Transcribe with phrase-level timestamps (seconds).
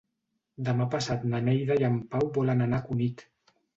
[0.69, 3.23] Demà passat na Neida i en Pau volen anar a Cunit.